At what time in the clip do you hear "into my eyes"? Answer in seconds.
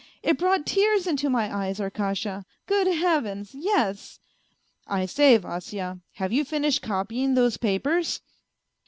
1.05-1.79